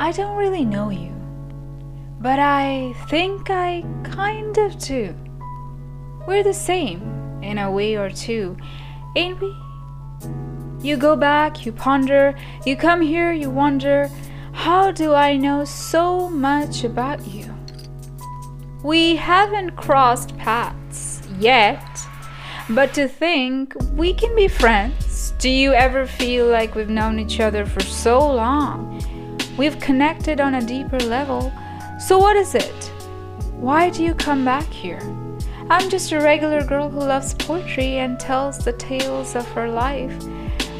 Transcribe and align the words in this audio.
I 0.00 0.12
don't 0.12 0.38
really 0.38 0.64
know 0.64 0.88
you, 0.88 1.14
but 2.22 2.38
I 2.38 2.94
think 3.10 3.50
I 3.50 3.84
kind 4.02 4.56
of 4.56 4.78
do. 4.78 5.14
We're 6.26 6.42
the 6.42 6.54
same 6.54 7.02
in 7.42 7.58
a 7.58 7.70
way 7.70 7.96
or 7.96 8.08
two, 8.08 8.56
ain't 9.14 9.38
we? 9.42 9.54
You 10.80 10.96
go 10.96 11.16
back, 11.16 11.66
you 11.66 11.72
ponder, 11.72 12.34
you 12.64 12.76
come 12.76 13.02
here, 13.02 13.30
you 13.30 13.50
wonder, 13.50 14.08
how 14.52 14.90
do 14.90 15.12
I 15.12 15.36
know 15.36 15.66
so 15.66 16.30
much 16.30 16.82
about 16.82 17.26
you? 17.26 17.54
We 18.82 19.16
haven't 19.16 19.76
crossed 19.76 20.34
paths 20.38 21.28
yet, 21.38 21.84
but 22.70 22.94
to 22.94 23.06
think 23.06 23.74
we 23.92 24.14
can 24.14 24.34
be 24.34 24.48
friends. 24.48 25.34
Do 25.38 25.50
you 25.50 25.74
ever 25.74 26.06
feel 26.06 26.46
like 26.46 26.74
we've 26.74 26.88
known 26.88 27.18
each 27.18 27.38
other 27.38 27.66
for 27.66 27.80
so 27.80 28.18
long? 28.18 29.19
We've 29.60 29.78
connected 29.78 30.40
on 30.40 30.54
a 30.54 30.62
deeper 30.64 30.98
level. 31.00 31.52
So, 31.98 32.16
what 32.16 32.34
is 32.34 32.54
it? 32.54 32.90
Why 33.56 33.90
do 33.90 34.02
you 34.02 34.14
come 34.14 34.42
back 34.42 34.64
here? 34.64 35.02
I'm 35.68 35.90
just 35.90 36.12
a 36.12 36.18
regular 36.18 36.64
girl 36.64 36.88
who 36.88 37.00
loves 37.00 37.34
poetry 37.34 37.98
and 37.98 38.18
tells 38.18 38.56
the 38.56 38.72
tales 38.72 39.36
of 39.36 39.46
her 39.48 39.68
life. 39.68 40.16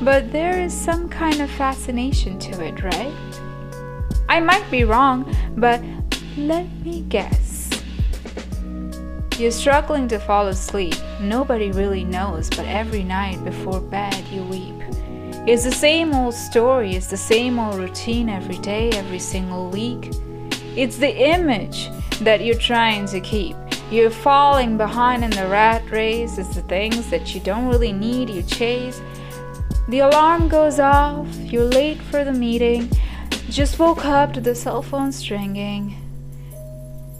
But 0.00 0.32
there 0.32 0.58
is 0.58 0.72
some 0.72 1.10
kind 1.10 1.42
of 1.42 1.50
fascination 1.50 2.38
to 2.38 2.64
it, 2.64 2.82
right? 2.82 3.12
I 4.30 4.40
might 4.40 4.70
be 4.70 4.84
wrong, 4.84 5.30
but 5.54 5.82
let 6.38 6.66
me 6.82 7.02
guess. 7.10 7.68
You're 9.36 9.50
struggling 9.50 10.08
to 10.08 10.18
fall 10.18 10.46
asleep. 10.46 10.96
Nobody 11.20 11.72
really 11.72 12.04
knows, 12.04 12.48
but 12.48 12.64
every 12.64 13.04
night 13.04 13.44
before 13.44 13.82
bed 13.82 14.26
you 14.28 14.42
weep. 14.44 14.81
It's 15.44 15.64
the 15.64 15.72
same 15.72 16.14
old 16.14 16.34
story, 16.34 16.94
it's 16.94 17.08
the 17.08 17.16
same 17.16 17.58
old 17.58 17.74
routine 17.74 18.28
every 18.28 18.58
day, 18.58 18.90
every 18.90 19.18
single 19.18 19.70
week. 19.70 20.12
It's 20.76 20.98
the 20.98 21.12
image 21.12 21.90
that 22.20 22.44
you're 22.44 22.54
trying 22.54 23.06
to 23.06 23.18
keep. 23.18 23.56
You're 23.90 24.08
falling 24.08 24.76
behind 24.76 25.24
in 25.24 25.30
the 25.30 25.48
rat 25.48 25.82
race. 25.90 26.38
It's 26.38 26.54
the 26.54 26.62
things 26.62 27.10
that 27.10 27.34
you 27.34 27.40
don't 27.40 27.66
really 27.66 27.92
need, 27.92 28.30
you 28.30 28.44
chase. 28.44 29.02
The 29.88 29.98
alarm 29.98 30.46
goes 30.46 30.78
off, 30.78 31.26
you're 31.38 31.64
late 31.64 32.00
for 32.00 32.22
the 32.22 32.32
meeting, 32.32 32.88
just 33.50 33.80
woke 33.80 34.04
up 34.04 34.32
to 34.34 34.40
the 34.40 34.54
cell 34.54 34.80
phone 34.80 35.10
ringing. 35.28 35.96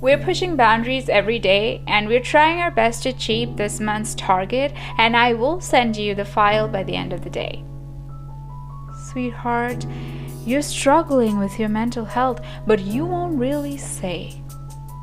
We're 0.00 0.18
pushing 0.18 0.56
boundaries 0.56 1.08
every 1.08 1.38
day 1.38 1.82
and 1.86 2.08
we're 2.08 2.18
trying 2.18 2.58
our 2.58 2.72
best 2.72 3.04
to 3.04 3.10
achieve 3.10 3.56
this 3.56 3.78
month's 3.78 4.16
target, 4.16 4.72
and 4.98 5.16
I 5.16 5.34
will 5.34 5.60
send 5.60 5.96
you 5.96 6.16
the 6.16 6.24
file 6.24 6.66
by 6.66 6.82
the 6.82 6.96
end 6.96 7.12
of 7.12 7.22
the 7.22 7.30
day. 7.30 7.62
Sweetheart, 9.18 9.84
you're 10.46 10.62
struggling 10.62 11.40
with 11.40 11.58
your 11.58 11.68
mental 11.68 12.04
health, 12.04 12.40
but 12.68 12.78
you 12.78 13.04
won't 13.04 13.36
really 13.36 13.76
say. 13.76 14.40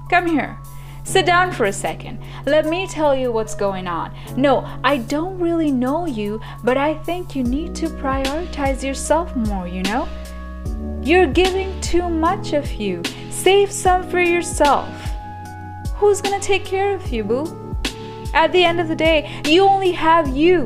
Come 0.09 0.25
here. 0.25 0.57
Sit 1.03 1.25
down 1.25 1.51
for 1.51 1.65
a 1.65 1.73
second. 1.73 2.19
Let 2.45 2.65
me 2.65 2.87
tell 2.87 3.13
you 3.13 3.33
what's 3.33 3.55
going 3.55 3.87
on. 3.87 4.15
No, 4.37 4.65
I 4.85 4.99
don't 4.99 5.37
really 5.37 5.69
know 5.69 6.05
you, 6.05 6.39
but 6.63 6.77
I 6.77 6.93
think 6.99 7.35
you 7.35 7.43
need 7.43 7.75
to 7.75 7.87
prioritize 7.87 8.81
yourself 8.83 9.35
more, 9.35 9.67
you 9.67 9.83
know? 9.83 10.07
You're 11.01 11.27
giving 11.27 11.77
too 11.81 12.07
much 12.07 12.53
of 12.53 12.71
you. 12.71 13.03
Save 13.29 13.69
some 13.69 14.09
for 14.09 14.21
yourself. 14.21 14.87
Who's 15.97 16.21
gonna 16.21 16.39
take 16.39 16.63
care 16.63 16.95
of 16.95 17.09
you, 17.09 17.25
boo? 17.25 17.75
At 18.33 18.53
the 18.53 18.63
end 18.63 18.79
of 18.79 18.87
the 18.87 18.95
day, 18.95 19.41
you 19.45 19.63
only 19.63 19.91
have 19.91 20.29
you. 20.29 20.63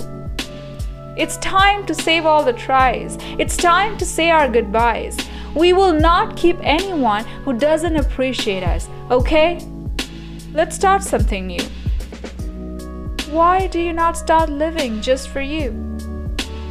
It's 1.19 1.35
time 1.39 1.85
to 1.87 1.93
save 1.93 2.25
all 2.25 2.45
the 2.45 2.53
tries. 2.53 3.17
It's 3.37 3.57
time 3.57 3.97
to 3.97 4.05
say 4.05 4.29
our 4.29 4.47
goodbyes. 4.47 5.17
We 5.53 5.73
will 5.73 5.91
not 5.91 6.37
keep 6.37 6.55
anyone 6.61 7.25
who 7.43 7.51
doesn't 7.51 7.97
appreciate 7.97 8.63
us, 8.63 8.87
okay? 9.11 9.59
Let's 10.53 10.77
start 10.77 11.03
something 11.03 11.45
new. 11.45 11.61
Why 13.31 13.67
do 13.67 13.81
you 13.81 13.91
not 13.91 14.15
start 14.15 14.49
living 14.49 15.01
just 15.01 15.27
for 15.27 15.41
you? 15.41 15.71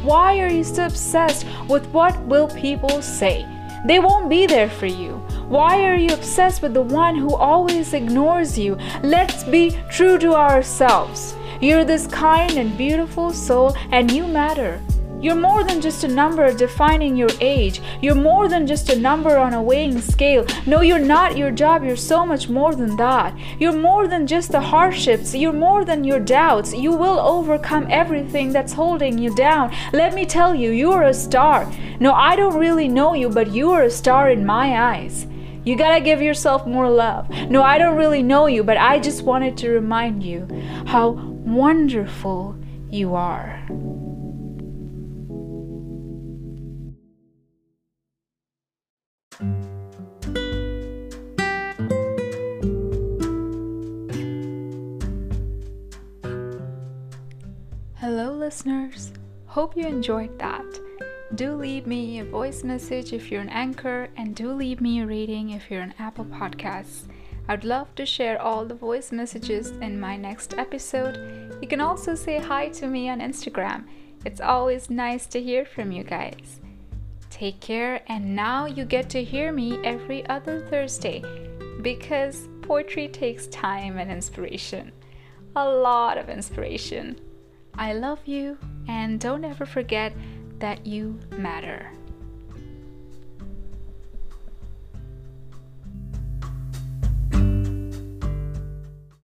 Why 0.01 0.39
are 0.39 0.51
you 0.51 0.63
so 0.63 0.87
obsessed 0.87 1.45
with 1.67 1.85
what 1.89 2.19
will 2.25 2.47
people 2.47 3.03
say? 3.03 3.45
They 3.85 3.99
won't 3.99 4.31
be 4.31 4.47
there 4.47 4.71
for 4.71 4.87
you. 4.87 5.17
Why 5.47 5.85
are 5.85 5.95
you 5.95 6.11
obsessed 6.11 6.63
with 6.63 6.73
the 6.73 6.81
one 6.81 7.15
who 7.15 7.35
always 7.35 7.93
ignores 7.93 8.57
you? 8.57 8.79
Let's 9.03 9.43
be 9.43 9.77
true 9.91 10.17
to 10.17 10.33
ourselves. 10.33 11.35
You're 11.61 11.83
this 11.83 12.07
kind 12.07 12.51
and 12.57 12.77
beautiful 12.77 13.31
soul, 13.31 13.75
and 13.91 14.09
you 14.09 14.25
matter. 14.25 14.81
You're 15.21 15.35
more 15.35 15.65
than 15.65 15.81
just 15.81 16.05
a 16.05 16.07
number 16.07 16.53
defining 16.53 17.17
your 17.17 17.29
age. 17.41 17.81
You're 18.01 18.15
more 18.15 18.47
than 18.47 18.65
just 18.65 18.87
a 18.87 18.97
number 18.97 19.37
on 19.37 19.53
a 19.53 19.61
weighing 19.61 19.99
scale. 19.99 20.45
No, 20.65 20.79
you're 20.79 20.97
not 20.97 21.37
your 21.37 21.51
job. 21.51 21.83
You're 21.83 21.97
so 21.97 22.25
much 22.25 22.47
more 22.47 22.73
than 22.73 22.95
that. 22.95 23.37
You're 23.59 23.73
more 23.73 24.07
than 24.07 24.25
just 24.25 24.53
the 24.53 24.61
hardships. 24.61 25.35
You're 25.35 25.51
more 25.51 25.83
than 25.83 26.05
your 26.05 26.21
doubts. 26.21 26.73
You 26.73 26.93
will 26.93 27.19
overcome 27.19 27.87
everything 27.89 28.53
that's 28.53 28.71
holding 28.71 29.17
you 29.17 29.35
down. 29.35 29.75
Let 29.91 30.13
me 30.13 30.25
tell 30.25 30.55
you, 30.55 30.71
you 30.71 30.93
are 30.93 31.03
a 31.03 31.13
star. 31.13 31.69
No, 31.99 32.13
I 32.13 32.37
don't 32.37 32.57
really 32.57 32.87
know 32.87 33.13
you, 33.13 33.27
but 33.27 33.51
you 33.51 33.71
are 33.71 33.83
a 33.83 33.91
star 33.91 34.29
in 34.29 34.45
my 34.45 34.93
eyes. 34.93 35.27
You 35.65 35.75
gotta 35.75 35.99
give 35.99 36.21
yourself 36.21 36.65
more 36.65 36.89
love. 36.89 37.29
No, 37.49 37.61
I 37.61 37.77
don't 37.77 37.97
really 37.97 38.23
know 38.23 38.47
you, 38.47 38.63
but 38.63 38.77
I 38.77 38.97
just 38.97 39.23
wanted 39.23 39.57
to 39.57 39.69
remind 39.69 40.23
you 40.23 40.47
how 40.85 41.28
wonderful 41.49 42.55
you 42.91 43.15
are. 43.15 43.65
Hello, 57.95 58.31
listeners. 58.31 59.11
Hope 59.47 59.75
you 59.75 59.87
enjoyed 59.87 60.37
that. 60.37 60.63
Do 61.33 61.53
leave 61.53 61.87
me 61.87 62.19
a 62.19 62.25
voice 62.25 62.63
message 62.63 63.11
if 63.11 63.31
you're 63.31 63.41
an 63.41 63.49
Anchor, 63.49 64.09
and 64.15 64.35
do 64.35 64.53
leave 64.53 64.81
me 64.81 65.01
a 65.01 65.07
rating 65.07 65.49
if 65.49 65.71
you're 65.71 65.81
an 65.81 65.95
Apple 65.97 66.25
Podcasts. 66.25 67.07
I'd 67.49 67.63
love 67.63 67.95
to 67.95 68.05
share 68.05 68.39
all 68.39 68.63
the 68.63 68.75
voice 68.75 69.11
messages 69.11 69.71
in 69.81 69.99
my 69.99 70.15
next 70.15 70.53
episode. 70.59 71.57
You 71.63 71.67
can 71.67 71.81
also 71.81 72.13
say 72.13 72.37
hi 72.37 72.69
to 72.69 72.85
me 72.85 73.09
on 73.09 73.21
Instagram. 73.21 73.85
It's 74.23 74.39
always 74.39 74.91
nice 74.91 75.25
to 75.25 75.41
hear 75.41 75.65
from 75.65 75.91
you 75.91 76.03
guys. 76.03 76.61
Take 77.31 77.59
care, 77.59 78.03
and 78.05 78.35
now 78.35 78.67
you 78.67 78.85
get 78.85 79.09
to 79.09 79.23
hear 79.23 79.51
me 79.51 79.79
every 79.83 80.23
other 80.27 80.61
Thursday 80.69 81.23
because 81.81 82.47
poetry 82.61 83.07
takes 83.07 83.47
time 83.47 83.97
and 83.97 84.11
inspiration. 84.11 84.91
A 85.55 85.67
lot 85.67 86.19
of 86.19 86.29
inspiration. 86.29 87.19
I 87.73 87.93
love 87.93 88.19
you, 88.27 88.59
and 88.87 89.19
don't 89.19 89.43
ever 89.43 89.65
forget 89.65 90.13
that 90.59 90.85
you 90.85 91.19
matter. 91.31 91.91